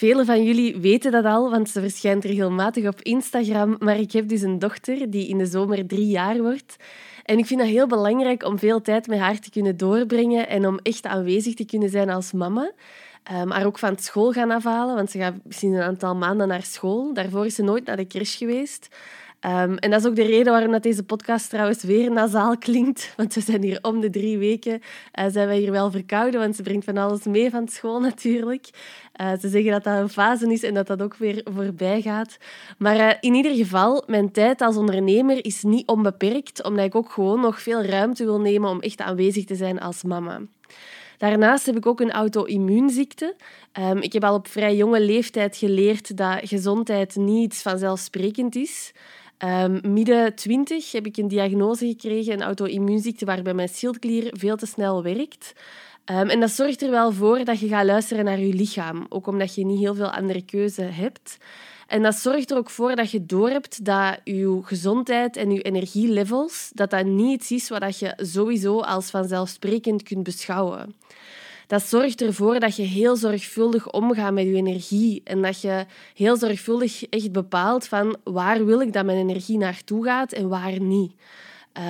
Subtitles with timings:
[0.00, 3.76] Velen van jullie weten dat al, want ze verschijnt regelmatig op Instagram.
[3.78, 6.76] Maar ik heb dus een dochter die in de zomer drie jaar wordt.
[7.24, 10.66] En ik vind het heel belangrijk om veel tijd met haar te kunnen doorbrengen en
[10.66, 12.72] om echt aanwezig te kunnen zijn als mama.
[13.44, 17.14] Maar ook van school gaan afhalen, want ze gaat misschien een aantal maanden naar school.
[17.14, 18.88] Daarvoor is ze nooit naar de crash geweest.
[19.46, 23.12] Um, en dat is ook de reden waarom dat deze podcast trouwens weer nasaal klinkt.
[23.16, 24.80] Want we zijn hier om de drie weken
[25.18, 28.68] uh, zijn wij hier wel verkouden, want ze brengt van alles mee van school natuurlijk.
[29.20, 32.36] Uh, ze zeggen dat dat een fase is en dat dat ook weer voorbij gaat.
[32.78, 37.10] Maar uh, in ieder geval, mijn tijd als ondernemer is niet onbeperkt, omdat ik ook
[37.10, 40.40] gewoon nog veel ruimte wil nemen om echt aanwezig te zijn als mama.
[41.18, 43.36] Daarnaast heb ik ook een auto-immuunziekte.
[43.78, 48.92] Um, ik heb al op vrij jonge leeftijd geleerd dat gezondheid niet vanzelfsprekend is.
[49.44, 54.66] Um, midden 20 heb ik een diagnose gekregen, een auto-immuunziekte waarbij mijn schildklier veel te
[54.66, 55.52] snel werkt.
[56.10, 59.26] Um, en dat zorgt er wel voor dat je gaat luisteren naar je lichaam, ook
[59.26, 61.36] omdat je niet heel veel andere keuze hebt.
[61.86, 66.70] En dat zorgt er ook voor dat je doorhebt dat je gezondheid en je energielevels
[66.74, 70.94] dat dat niet iets is wat je sowieso als vanzelfsprekend kunt beschouwen
[71.70, 76.36] dat zorgt ervoor dat je heel zorgvuldig omgaat met je energie en dat je heel
[76.36, 81.12] zorgvuldig echt bepaalt van waar wil ik dat mijn energie naartoe gaat en waar niet.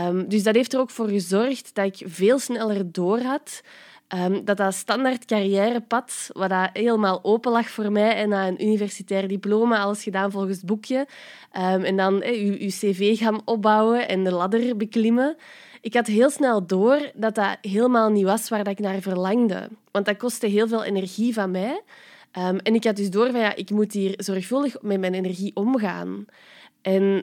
[0.06, 3.62] Um, dus dat heeft er ook voor gezorgd dat ik veel sneller door had
[4.14, 8.67] um, dat dat standaard carrièrepad, wat dat helemaal open lag voor mij en na een
[8.67, 11.06] universitair diploma, alles gedaan volgens het boekje,
[11.56, 15.36] um, en dan je, je cv gaan opbouwen en de ladder beklimmen,
[15.80, 19.69] ik had heel snel door dat dat helemaal niet was waar dat ik naar verlangde.
[19.91, 21.83] Want dat kostte heel veel energie van mij.
[22.39, 25.50] Um, en ik had dus door van ja, ik moet hier zorgvuldig met mijn energie
[25.55, 26.24] omgaan.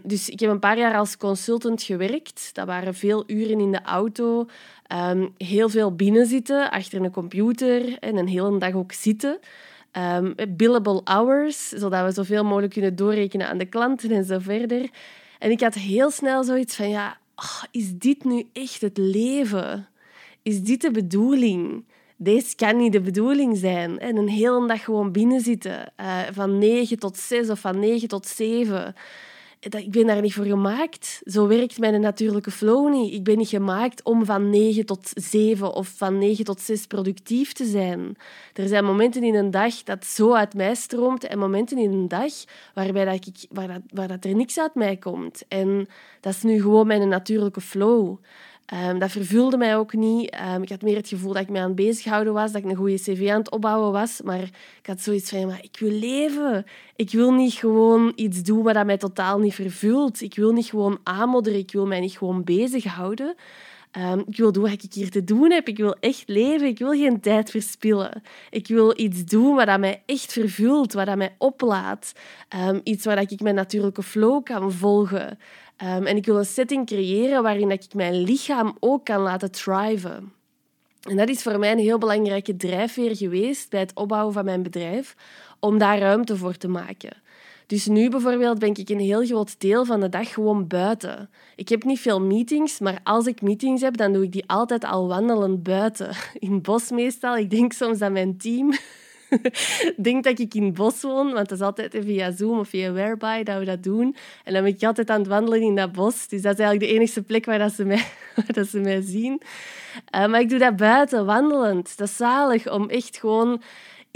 [0.04, 2.50] Dus ik heb een paar jaar als consultant gewerkt.
[2.54, 4.48] Dat waren veel uren in de auto,
[5.12, 9.40] um, heel veel binnenzitten achter een computer en een hele dag ook zitten.
[9.92, 14.90] Um, billable hours, zodat we zoveel mogelijk kunnen doorrekenen aan de klanten en zo verder.
[15.40, 19.88] En ik had heel snel zoiets van ja, oh, is dit nu echt het leven?
[20.42, 21.86] Is dit de bedoeling?
[22.16, 24.00] Deze kan niet de bedoeling zijn.
[24.00, 28.28] En een hele dag gewoon binnenzitten, uh, van 9 tot 6 of van 9 tot
[28.28, 28.96] 7
[29.60, 31.22] ik ben daar niet voor gemaakt.
[31.26, 33.14] Zo werkt mijn natuurlijke flow niet.
[33.14, 37.54] Ik ben niet gemaakt om van 9 tot 7 of van 9 tot 6 productief
[37.54, 38.18] te zijn.
[38.54, 42.08] Er zijn momenten in een dag dat zo uit mij stroomt en momenten in een
[42.08, 42.34] dag
[42.74, 45.44] waarbij dat ik, waar, dat, waar dat er niks uit mij komt.
[45.48, 45.88] En
[46.22, 48.18] dat is nu gewoon mijn natuurlijke flow.
[48.74, 50.38] Um, dat vervulde mij ook niet.
[50.56, 52.70] Um, ik had meer het gevoel dat ik me aan het bezighouden was, dat ik
[52.70, 54.22] een goede cv aan het opbouwen was.
[54.22, 54.42] Maar
[54.80, 56.66] ik had zoiets van, ik wil leven.
[56.96, 60.22] Ik wil niet gewoon iets doen wat mij totaal niet vervult.
[60.22, 61.60] Ik wil niet gewoon aanmodderen.
[61.60, 63.36] Ik wil mij niet gewoon bezighouden.
[63.92, 65.68] Um, ik wil doen wat ik hier te doen heb.
[65.68, 66.68] Ik wil echt leven.
[66.68, 68.24] Ik wil geen tijd verspillen.
[68.50, 72.14] Ik wil iets doen wat mij echt vervult, wat mij oplaat.
[72.84, 75.40] iets waar ik mijn natuurlijke flow kan volgen.
[75.84, 80.32] Um, en ik wil een setting creëren waarin ik mijn lichaam ook kan laten thriven.
[81.02, 84.64] En dat is voor mij een heel belangrijke drijfveer geweest bij het opbouwen van mijn
[84.64, 85.16] bedrijf,
[85.60, 87.18] om daar ruimte voor te maken.
[87.68, 91.30] Dus nu bijvoorbeeld ben ik een heel groot deel van de dag gewoon buiten.
[91.56, 94.86] Ik heb niet veel meetings, maar als ik meetings heb, dan doe ik die altijd
[94.86, 96.10] al wandelend buiten.
[96.40, 97.38] In het bos meestal.
[97.38, 98.74] Ik denk soms dat mijn team
[99.98, 102.92] denk dat ik in het bos woon, want dat is altijd via Zoom of via
[102.92, 104.16] Whereby dat we dat doen.
[104.44, 106.28] En dan ben ik altijd aan het wandelen in dat bos.
[106.28, 108.06] Dus dat is eigenlijk de enige plek waar, dat ze, mij,
[108.36, 109.42] waar dat ze mij zien.
[110.16, 111.98] Uh, maar ik doe dat buiten, wandelend.
[111.98, 113.62] Dat is zalig om echt gewoon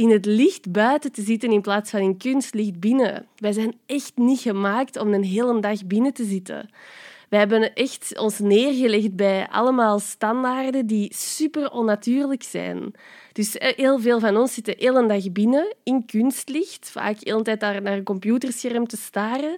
[0.02, 3.28] in het licht buiten te zitten in plaats van in kunstlicht binnen.
[3.38, 6.70] Wij zijn echt niet gemaakt om een hele dag binnen te zitten.
[7.30, 12.94] Wij hebben echt ons neergelegd bij allemaal standaarden die super onnatuurlijk zijn.
[13.34, 17.32] Dus eh, heel veel van ons zitten heel een dag binnen in kunstlicht, vaak de
[17.32, 19.58] hele tijd naar een computerscherm te staren.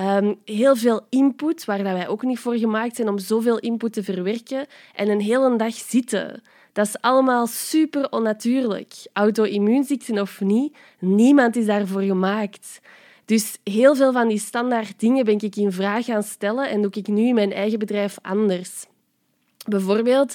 [0.00, 4.02] Um, heel veel input, waar wij ook niet voor gemaakt zijn om zoveel input te
[4.02, 4.66] verwerken.
[4.94, 6.42] En een hele dag zitten.
[6.76, 8.92] Dat is allemaal super onnatuurlijk.
[9.12, 12.80] Auto-immuunziekten of niet, niemand is daarvoor gemaakt.
[13.24, 16.90] Dus heel veel van die standaard dingen ben ik in vraag gaan stellen en doe
[16.94, 18.86] ik nu in mijn eigen bedrijf anders.
[19.66, 20.34] Bijvoorbeeld,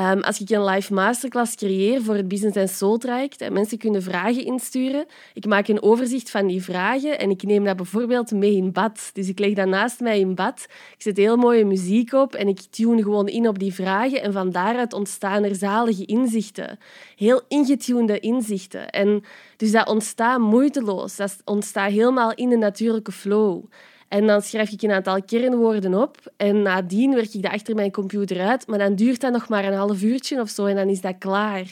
[0.00, 3.78] Um, als ik een live masterclass creëer voor het Business and Soul traject en mensen
[3.78, 8.30] kunnen vragen insturen, ik maak een overzicht van die vragen en ik neem dat bijvoorbeeld
[8.30, 9.10] mee in bad.
[9.12, 10.66] Dus ik leg dat naast mij in bad.
[10.94, 14.32] Ik zet heel mooie muziek op en ik tune gewoon in op die vragen en
[14.32, 16.78] van daaruit ontstaan er zalige inzichten.
[17.16, 18.90] Heel ingetunede inzichten.
[18.90, 19.24] En
[19.56, 21.16] dus dat ontstaat moeiteloos.
[21.16, 23.64] Dat ontstaat helemaal in de natuurlijke flow.
[24.08, 26.16] En dan schrijf ik een aantal kernwoorden op.
[26.36, 28.66] En nadien werk ik dat achter mijn computer uit.
[28.66, 31.14] Maar dan duurt dat nog maar een half uurtje of zo en dan is dat
[31.18, 31.66] klaar.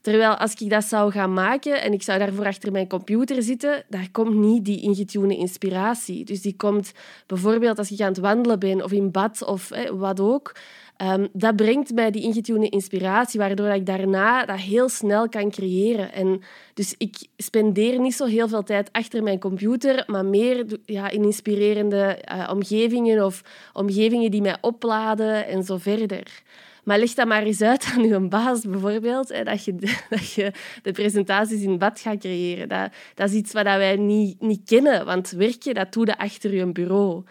[0.00, 3.84] Terwijl als ik dat zou gaan maken en ik zou daarvoor achter mijn computer zitten,
[3.88, 6.24] daar komt niet die ingetune inspiratie.
[6.24, 6.92] Dus die komt
[7.26, 10.54] bijvoorbeeld als je aan het wandelen bent of in bad of wat ook.
[11.02, 16.12] Um, dat brengt mij die ingetune inspiratie, waardoor ik daarna dat heel snel kan creëren.
[16.12, 16.42] En
[16.74, 21.24] dus ik spendeer niet zo heel veel tijd achter mijn computer, maar meer ja, in
[21.24, 23.42] inspirerende uh, omgevingen of
[23.72, 26.42] omgevingen die mij opladen en zo verder.
[26.84, 29.74] Maar leg dat maar eens uit aan je baas bijvoorbeeld, hè, dat, je,
[30.10, 30.52] dat je
[30.82, 32.68] de presentaties in bad gaat creëren.
[32.68, 36.54] Dat, dat is iets wat wij niet, niet kennen, want werken dat doe je achter
[36.54, 37.24] je bureau.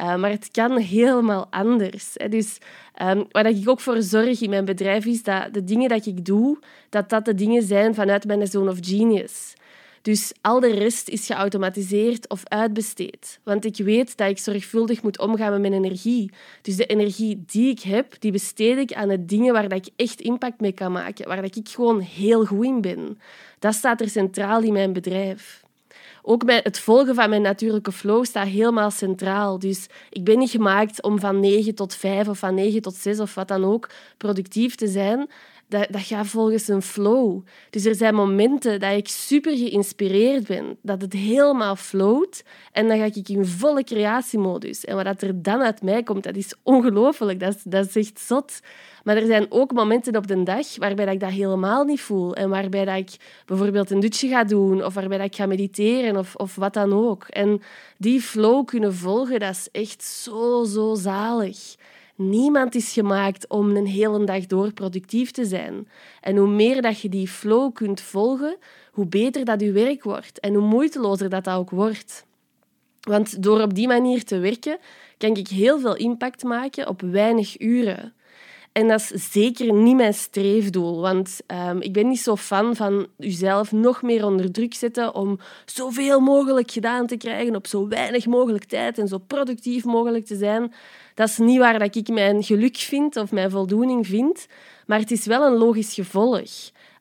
[0.00, 2.10] Uh, maar het kan helemaal anders.
[2.14, 2.28] Hè.
[2.28, 2.58] Dus
[3.02, 6.24] um, waar ik ook voor zorg in mijn bedrijf is dat de dingen dat ik
[6.24, 6.58] doe,
[6.88, 9.54] dat dat de dingen zijn vanuit mijn zone of genius.
[10.04, 13.40] Dus al de rest is geautomatiseerd of uitbesteed.
[13.42, 16.30] Want ik weet dat ik zorgvuldig moet omgaan met mijn energie.
[16.62, 20.20] Dus de energie die ik heb, die besteed ik aan de dingen waar ik echt
[20.20, 21.28] impact mee kan maken.
[21.28, 23.18] Waar ik gewoon heel goed in ben.
[23.58, 25.63] Dat staat er centraal in mijn bedrijf.
[26.26, 29.58] Ook het volgen van mijn natuurlijke flow staat helemaal centraal.
[29.58, 33.20] Dus ik ben niet gemaakt om van 9 tot 5 of van 9 tot 6
[33.20, 35.28] of wat dan ook productief te zijn
[35.68, 37.40] dat, dat gaat volgens een flow.
[37.70, 42.42] Dus er zijn momenten dat ik super geïnspireerd ben, dat het helemaal flowt.
[42.72, 44.84] En dan ga ik in volle creatiemodus.
[44.84, 47.40] En wat er dan uit mij komt, dat is ongelooflijk.
[47.40, 48.60] Dat, dat is echt zot.
[49.04, 52.34] Maar er zijn ook momenten op de dag waarbij ik dat helemaal niet voel.
[52.34, 56.16] En waarbij dat ik bijvoorbeeld een dutje ga doen, of waarbij dat ik ga mediteren,
[56.16, 57.24] of, of wat dan ook.
[57.24, 57.62] En
[57.98, 61.74] die flow kunnen volgen, dat is echt zo, zo zalig.
[62.16, 65.88] Niemand is gemaakt om een hele dag door productief te zijn.
[66.20, 68.56] En hoe meer dat je die flow kunt volgen,
[68.92, 72.26] hoe beter dat je werk wordt en hoe moeitelozer dat, dat ook wordt.
[73.00, 74.78] Want door op die manier te werken,
[75.18, 78.14] kan ik heel veel impact maken op weinig uren.
[78.74, 83.06] En dat is zeker niet mijn streefdoel, want um, ik ben niet zo fan van
[83.16, 88.26] jezelf nog meer onder druk zetten om zoveel mogelijk gedaan te krijgen op zo weinig
[88.26, 90.72] mogelijk tijd en zo productief mogelijk te zijn.
[91.14, 94.46] Dat is niet waar dat ik mijn geluk vind of mijn voldoening vind,
[94.86, 96.50] maar het is wel een logisch gevolg.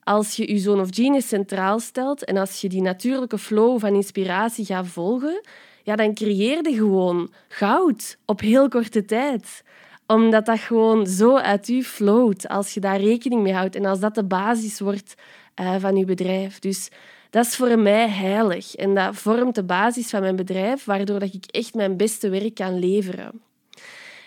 [0.03, 3.95] Als je je zone of genius centraal stelt en als je die natuurlijke flow van
[3.95, 5.41] inspiratie gaat volgen,
[5.83, 9.63] ja, dan creëer je gewoon goud op heel korte tijd
[10.13, 13.99] omdat dat gewoon zo uit u flowt als je daar rekening mee houdt en als
[13.99, 15.15] dat de basis wordt
[15.61, 16.59] uh, van je bedrijf.
[16.59, 16.89] Dus
[17.29, 21.33] dat is voor mij heilig en dat vormt de basis van mijn bedrijf, waardoor dat
[21.33, 23.41] ik echt mijn beste werk kan leveren.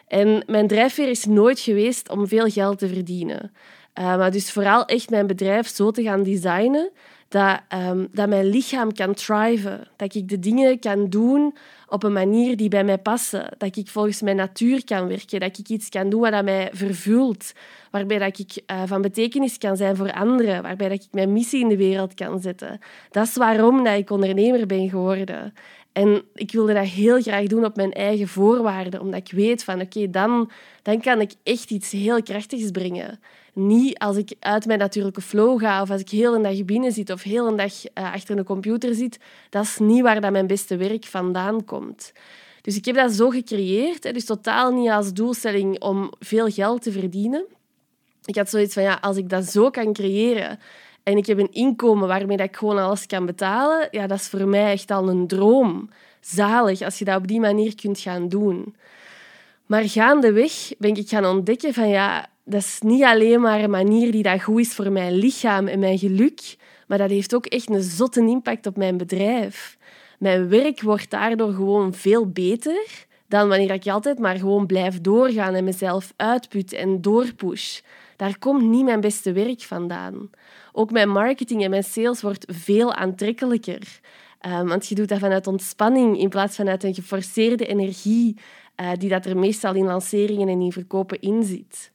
[0.08, 3.52] En mijn drijfveer is nooit geweest om veel geld te verdienen.
[3.98, 6.90] Uh, maar dus vooral echt mijn bedrijf zo te gaan designen
[7.28, 9.88] dat, um, dat mijn lichaam kan thriven.
[9.96, 11.54] Dat ik de dingen kan doen
[11.88, 13.54] op een manier die bij mij passen.
[13.58, 15.40] Dat ik volgens mijn natuur kan werken.
[15.40, 17.52] Dat ik iets kan doen wat mij vervult.
[17.90, 20.62] Waarbij dat ik uh, van betekenis kan zijn voor anderen.
[20.62, 22.78] Waarbij dat ik mijn missie in de wereld kan zetten.
[23.10, 25.54] Dat is waarom dat ik ondernemer ben geworden.
[25.96, 29.80] En ik wilde dat heel graag doen op mijn eigen voorwaarden, omdat ik weet van
[29.80, 30.50] oké, dan,
[30.82, 33.20] dan kan ik echt iets heel krachtigs brengen.
[33.52, 36.92] Niet als ik uit mijn natuurlijke flow ga of als ik heel een dag binnen
[36.92, 39.18] zit of heel een dag uh, achter een computer zit.
[39.50, 42.12] Dat is niet waar dat mijn beste werk vandaan komt.
[42.62, 46.92] Dus ik heb dat zo gecreëerd, dus totaal niet als doelstelling om veel geld te
[46.92, 47.44] verdienen.
[48.24, 50.58] Ik had zoiets van, ja, als ik dat zo kan creëren
[51.06, 54.28] en ik heb een inkomen waarmee dat ik gewoon alles kan betalen, ja, dat is
[54.28, 55.90] voor mij echt al een droom.
[56.20, 58.76] Zalig als je dat op die manier kunt gaan doen.
[59.66, 64.12] Maar gaandeweg ben ik gaan ontdekken van ja, dat is niet alleen maar een manier
[64.12, 67.70] die dat goed is voor mijn lichaam en mijn geluk, maar dat heeft ook echt
[67.70, 69.76] een zotte impact op mijn bedrijf.
[70.18, 75.54] Mijn werk wordt daardoor gewoon veel beter dan wanneer ik altijd maar gewoon blijf doorgaan
[75.54, 77.80] en mezelf uitput en doorpush.
[78.16, 80.30] Daar komt niet mijn beste werk vandaan.
[80.78, 84.00] Ook mijn marketing en mijn sales wordt veel aantrekkelijker.
[84.46, 88.36] Um, want je doet dat vanuit ontspanning in plaats van uit een geforceerde energie
[88.80, 91.92] uh, die dat er meestal in lanceringen en in verkopen in zit.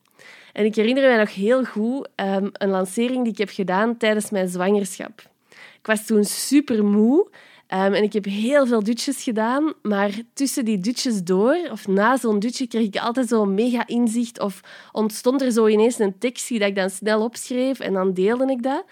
[0.53, 4.29] En ik herinner me nog heel goed um, een lancering die ik heb gedaan tijdens
[4.29, 5.21] mijn zwangerschap.
[5.49, 7.29] Ik was toen super moe
[7.73, 12.17] Um, en ik heb heel veel dutjes gedaan, maar tussen die dutjes door, of na
[12.17, 14.39] zo'n dutje, kreeg ik altijd zo'n mega inzicht.
[14.39, 14.61] Of
[14.91, 18.63] ontstond er zo ineens een tekstje dat ik dan snel opschreef en dan deelde ik
[18.63, 18.83] dat.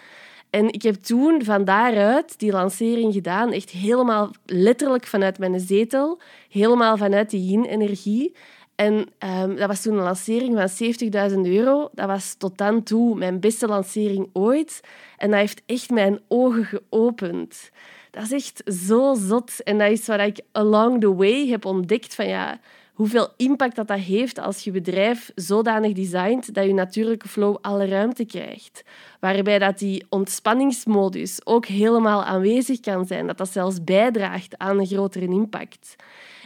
[0.50, 6.20] En ik heb toen van daaruit die lancering gedaan, echt helemaal letterlijk vanuit mijn zetel,
[6.50, 8.36] helemaal vanuit die yin-energie.
[8.80, 9.08] En
[9.42, 11.90] um, dat was toen een lancering van 70.000 euro.
[11.94, 14.82] Dat was tot dan toe mijn beste lancering ooit.
[15.18, 17.72] En dat heeft echt mijn ogen geopend.
[18.12, 19.64] Dat is echt zo zot.
[19.64, 22.60] En dat is wat ik along the way heb ontdekt van ja,
[22.94, 27.86] hoeveel impact dat, dat heeft als je bedrijf zodanig designt dat je natuurlijke flow alle
[27.86, 28.84] ruimte krijgt.
[29.20, 34.86] Waarbij dat die ontspanningsmodus ook helemaal aanwezig kan zijn, dat dat zelfs bijdraagt aan een
[34.86, 35.96] grotere impact.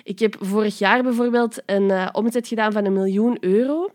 [0.03, 3.89] Ik heb vorig jaar bijvoorbeeld een uh, omzet gedaan van een miljoen euro.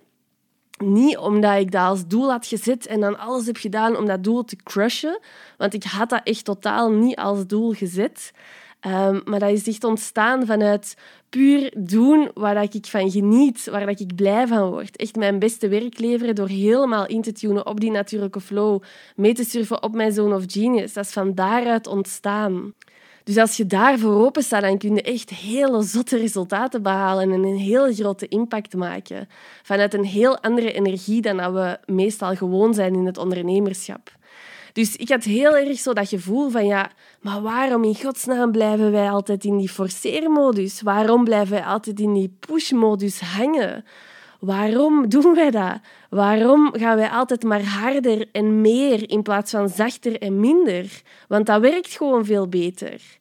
[0.84, 4.24] Niet omdat ik dat als doel had gezet en dan alles heb gedaan om dat
[4.24, 5.20] doel te crushen,
[5.56, 8.32] want ik had dat echt totaal niet als doel gezet.
[8.86, 10.96] Um, maar dat is echt ontstaan vanuit
[11.28, 14.96] puur doen waar ik van geniet, waar ik blij van word.
[14.96, 18.82] Echt mijn beste werk leveren door helemaal in te tunen op die natuurlijke flow,
[19.16, 20.92] mee te surfen op mijn zone of genius.
[20.92, 22.74] Dat is van daaruit ontstaan.
[23.28, 27.42] Dus als je daarvoor open staat, dan kun je echt hele zotte resultaten behalen en
[27.42, 29.28] een heel grote impact maken.
[29.62, 34.12] Vanuit een heel andere energie dan dat we meestal gewoon zijn in het ondernemerschap.
[34.72, 38.92] Dus ik had heel erg zo dat gevoel van ja, maar waarom in godsnaam blijven
[38.92, 40.82] wij altijd in die forceermodus?
[40.82, 43.84] Waarom blijven wij altijd in die pushmodus hangen?
[44.40, 45.78] Waarom doen wij dat?
[46.10, 51.02] Waarom gaan wij altijd maar harder en meer in plaats van zachter en minder?
[51.28, 53.17] Want dat werkt gewoon veel beter.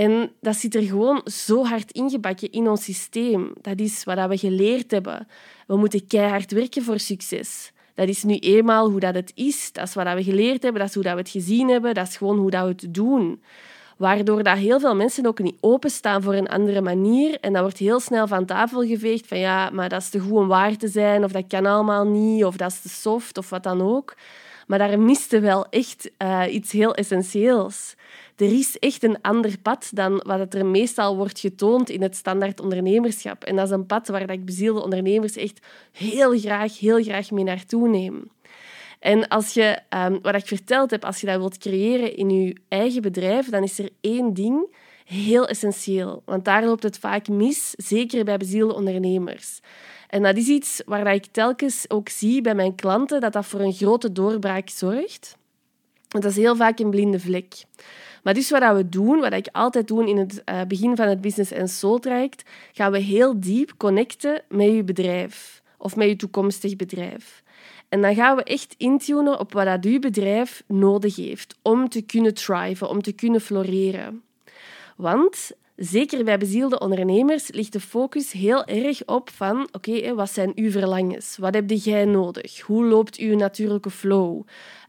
[0.00, 3.52] En dat zit er gewoon zo hard ingebakken in ons systeem.
[3.60, 5.28] Dat is wat we geleerd hebben.
[5.66, 7.72] We moeten keihard werken voor succes.
[7.94, 9.72] Dat is nu eenmaal hoe dat het is.
[9.72, 12.08] Dat is wat we geleerd hebben, dat is hoe dat we het gezien hebben, dat
[12.08, 13.42] is gewoon hoe dat we het doen.
[13.96, 17.40] Waardoor dat heel veel mensen ook niet openstaan voor een andere manier.
[17.40, 20.38] En dat wordt heel snel van tafel geveegd van ja, maar dat is te goed
[20.38, 23.50] om waar te zijn, of dat kan allemaal niet, of dat is te soft, of
[23.50, 24.14] wat dan ook.
[24.66, 27.94] Maar daar miste wel echt uh, iets heel essentieels
[28.40, 32.60] er is echt een ander pad dan wat er meestal wordt getoond in het standaard
[32.60, 33.44] ondernemerschap.
[33.44, 37.44] En dat is een pad waar ik bezielde ondernemers echt heel graag, heel graag mee
[37.44, 38.30] naartoe neem.
[38.98, 42.56] En als je, um, wat ik verteld heb, als je dat wilt creëren in je
[42.68, 46.22] eigen bedrijf, dan is er één ding heel essentieel.
[46.24, 49.60] Want daar loopt het vaak mis, zeker bij bezielde ondernemers.
[50.08, 53.60] En dat is iets waar ik telkens ook zie bij mijn klanten, dat dat voor
[53.60, 55.38] een grote doorbraak zorgt.
[56.10, 57.64] Dat is heel vaak een blinde vlek.
[58.22, 61.20] Maar dus wat we doen, wat ik altijd doe in het eh, begin van het
[61.20, 66.16] Business and Soul traject, gaan we heel diep connecten met je bedrijf of met je
[66.16, 67.42] toekomstig bedrijf.
[67.88, 72.02] En dan gaan we echt intunen op wat dat uw bedrijf nodig heeft om te
[72.02, 74.22] kunnen thriven, om te kunnen floreren.
[74.96, 80.52] Want zeker bij bezielde ondernemers ligt de focus heel erg op van oké, wat zijn
[80.54, 81.36] uw verlangens?
[81.36, 82.60] Wat heb jij nodig?
[82.60, 84.42] Hoe loopt uw natuurlijke flow?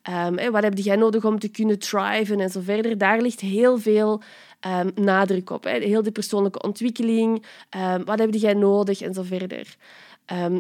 [0.10, 2.98] Um, wat heb jij nodig om te kunnen thriven en zo verder?
[2.98, 4.21] Daar ligt heel veel
[4.67, 5.63] um, nadruk op.
[5.63, 7.45] Heel de persoonlijke ontwikkeling.
[7.77, 9.75] Um, wat heb jij nodig en zo verder.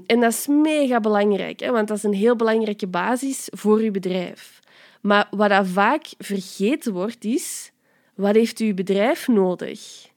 [0.05, 4.59] en dat is mega belangrijk, want dat is een heel belangrijke basis voor je bedrijf.
[5.01, 7.71] Maar wat vaak vergeten wordt, is
[8.15, 10.10] wat heeft uw bedrijf nodig?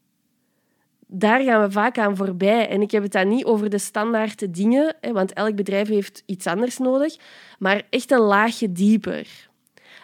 [1.07, 2.69] Daar gaan we vaak aan voorbij.
[2.69, 6.47] En ik heb het dan niet over de standaard dingen, want elk bedrijf heeft iets
[6.47, 7.17] anders nodig,
[7.59, 9.49] maar echt een laagje dieper.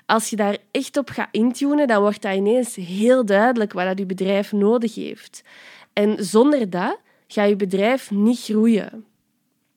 [0.07, 3.99] Als je daar echt op gaat intunen, dan wordt dat ineens heel duidelijk wat dat
[3.99, 5.43] je bedrijf nodig heeft.
[5.93, 9.05] En zonder dat gaat je bedrijf niet groeien.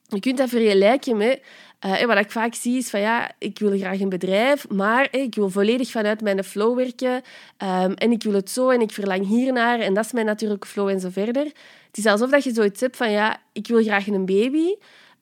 [0.07, 1.41] Je kunt dat vergelijken met
[1.85, 5.35] uh, wat ik vaak zie is van ja, ik wil graag een bedrijf, maar ik
[5.35, 9.27] wil volledig vanuit mijn flow werken um, en ik wil het zo en ik verlang
[9.27, 11.45] hiernaar en dat is mijn natuurlijke flow en zo verder.
[11.87, 14.75] Het is alsof dat je zoiets hebt van ja, ik wil graag een baby,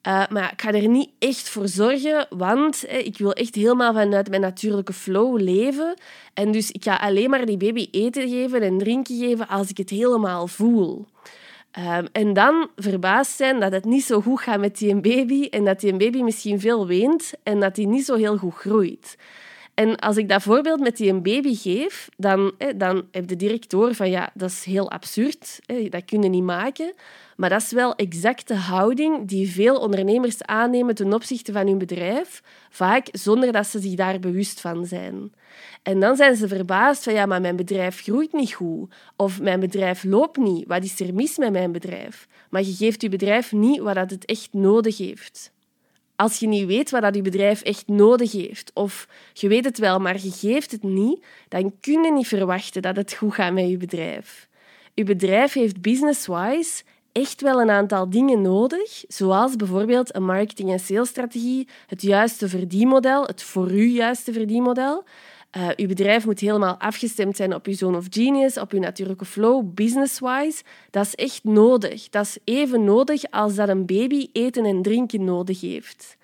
[0.06, 4.28] uh, maar ik ga er niet echt voor zorgen, want ik wil echt helemaal vanuit
[4.28, 5.94] mijn natuurlijke flow leven.
[6.34, 9.76] En dus ik ga alleen maar die baby eten geven en drinken geven als ik
[9.76, 11.06] het helemaal voel.
[11.78, 15.64] Um, en dan verbaasd zijn dat het niet zo goed gaat met die baby en
[15.64, 19.16] dat die baby misschien veel weent en dat die niet zo heel goed groeit.
[19.74, 24.10] En als ik dat voorbeeld met die baby geef, dan, dan heb de directeur van
[24.10, 26.92] ja, dat is heel absurd, dat kun je niet maken.
[27.42, 31.78] Maar dat is wel exact de houding die veel ondernemers aannemen ten opzichte van hun
[31.78, 35.32] bedrijf, vaak zonder dat ze zich daar bewust van zijn.
[35.82, 38.94] En dan zijn ze verbaasd van ja, maar mijn bedrijf groeit niet goed.
[39.16, 40.66] Of mijn bedrijf loopt niet.
[40.66, 42.28] Wat is er mis met mijn bedrijf?
[42.50, 45.52] Maar je geeft je bedrijf niet wat het echt nodig heeft.
[46.16, 49.78] Als je niet weet wat dat je bedrijf echt nodig heeft, of je weet het
[49.78, 53.52] wel, maar je geeft het niet, dan kun je niet verwachten dat het goed gaat
[53.52, 54.48] met je bedrijf.
[54.94, 60.80] Je bedrijf heeft business-wise echt wel een aantal dingen nodig, zoals bijvoorbeeld een marketing- en
[60.80, 65.04] salesstrategie, het juiste verdienmodel, het voor u juiste verdienmodel.
[65.56, 69.24] Uh, uw bedrijf moet helemaal afgestemd zijn op uw zone of genius, op uw natuurlijke
[69.24, 70.62] flow, business-wise.
[70.90, 72.08] Dat is echt nodig.
[72.08, 76.16] Dat is even nodig als dat een baby eten en drinken nodig heeft.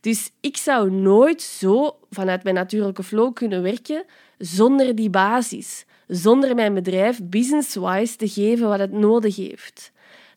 [0.00, 4.04] Dus ik zou nooit zo vanuit mijn natuurlijke flow kunnen werken
[4.38, 5.84] zonder die basis.
[6.06, 9.91] Zonder mijn bedrijf business-wise te geven wat het nodig heeft.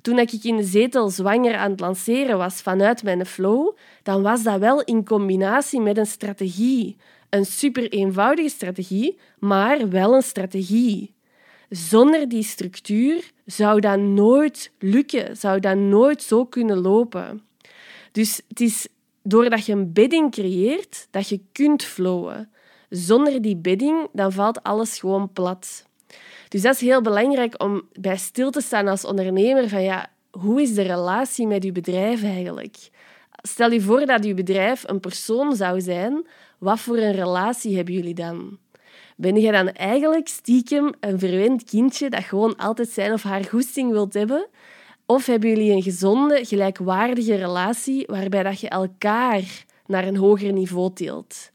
[0.05, 4.43] Toen ik in de zetel zwanger aan het lanceren was vanuit mijn flow, dan was
[4.43, 6.97] dat wel in combinatie met een strategie.
[7.29, 11.13] Een super eenvoudige strategie, maar wel een strategie.
[11.69, 17.41] Zonder die structuur zou dat nooit lukken, zou dat nooit zo kunnen lopen.
[18.11, 18.87] Dus het is
[19.23, 22.51] doordat je een bedding creëert dat je kunt flowen.
[22.89, 25.85] Zonder die bedding dan valt alles gewoon plat.
[26.55, 30.61] Dus dat is heel belangrijk om bij stil te staan als ondernemer van ja, hoe
[30.61, 32.75] is de relatie met je bedrijf eigenlijk?
[33.41, 37.93] Stel je voor dat je bedrijf een persoon zou zijn, wat voor een relatie hebben
[37.93, 38.57] jullie dan?
[39.15, 43.91] Ben je dan eigenlijk stiekem een verwend kindje dat gewoon altijd zijn of haar goesting
[43.91, 44.47] wilt hebben?
[45.05, 50.93] Of hebben jullie een gezonde, gelijkwaardige relatie waarbij dat je elkaar naar een hoger niveau
[50.93, 51.51] tilt?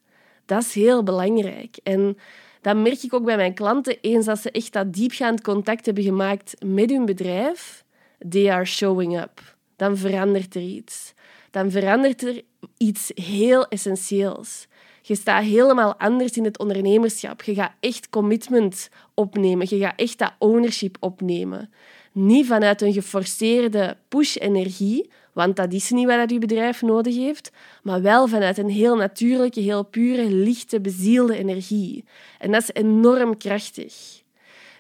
[0.47, 1.79] Dat is heel belangrijk.
[1.83, 2.17] En
[2.61, 3.97] dat merk ik ook bij mijn klanten.
[4.01, 7.85] Eens dat ze echt dat diepgaand contact hebben gemaakt met hun bedrijf,
[8.29, 9.57] they are showing up.
[9.77, 11.15] Dan verandert er iets.
[11.51, 12.43] Dan verandert er
[12.77, 14.67] iets heel essentieels.
[15.03, 17.43] Je staat helemaal anders in het ondernemerschap.
[17.43, 19.67] Je gaat echt commitment opnemen.
[19.71, 21.73] Je gaat echt dat ownership opnemen.
[22.13, 27.51] Niet vanuit een geforceerde push-energie, want dat is niet wat je bedrijf nodig heeft,
[27.83, 32.05] maar wel vanuit een heel natuurlijke, heel pure, lichte, bezielde energie.
[32.39, 34.23] En dat is enorm krachtig.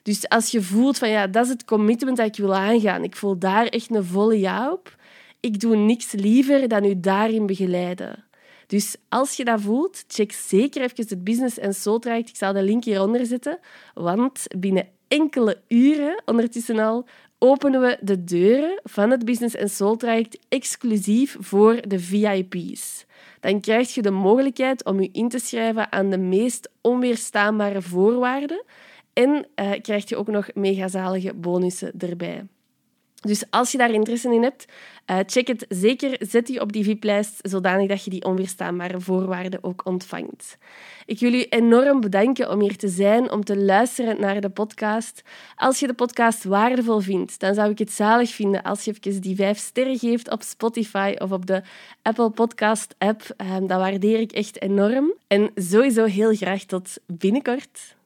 [0.03, 3.17] Dus als je voelt van ja, dat is het commitment dat ik wil aangaan, ik
[3.17, 4.97] voel daar echt een volle ja op,
[5.41, 8.25] ik doe niks liever dan u daarin begeleiden.
[8.67, 12.29] Dus als je dat voelt, check zeker even het Business en Soul Traject.
[12.29, 13.59] Ik zal de link hieronder zetten,
[13.95, 17.07] want binnen enkele uren, ondertussen al,
[17.43, 23.07] openen we de deuren van het Business Soul Traject exclusief voor de VIP's.
[23.41, 28.65] Dan krijg je de mogelijkheid om je in te schrijven aan de meest onweerstaanbare voorwaarden
[29.13, 32.47] en uh, krijg je ook nog megazalige bonussen erbij.
[33.21, 34.67] Dus als je daar interesse in hebt,
[35.11, 36.17] uh, check het zeker.
[36.19, 40.59] Zet die op die VIP-lijst, zodanig dat je die onweerstaanbare voorwaarden ook ontvangt.
[41.07, 45.23] Ik wil u enorm bedanken om hier te zijn, om te luisteren naar de podcast.
[45.57, 49.21] Als je de podcast waardevol vindt, dan zou ik het zalig vinden als je even
[49.21, 51.63] die vijf sterren geeft op Spotify of op de
[52.03, 53.35] Apple Podcast app.
[53.37, 55.13] Um, dat waardeer ik echt enorm.
[55.27, 57.99] En sowieso heel graag tot binnenkort.